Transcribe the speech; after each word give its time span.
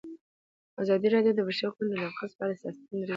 ازادي 0.81 1.07
راډیو 1.15 1.33
د 1.35 1.37
د 1.37 1.41
بشري 1.47 1.65
حقونو 1.69 1.93
نقض 2.03 2.31
په 2.37 2.41
اړه 2.45 2.53
د 2.55 2.59
سیاستوالو 2.61 2.89
دریځ 2.89 2.91
بیان 2.91 3.05
کړی. 3.07 3.09